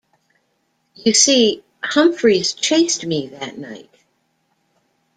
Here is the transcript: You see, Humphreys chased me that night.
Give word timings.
You 0.95 1.13
see, 1.13 1.63
Humphreys 1.83 2.53
chased 2.53 3.05
me 3.05 3.27
that 3.27 3.59
night. 3.59 3.93